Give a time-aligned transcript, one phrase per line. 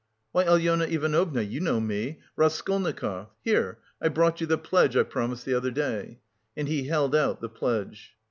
[0.31, 2.21] "Why, Alyona Ivanovna, you know me...
[2.35, 3.27] Raskolnikov...
[3.43, 6.21] here, I brought you the pledge I promised the other day..."
[6.57, 8.15] And he held out the pledge.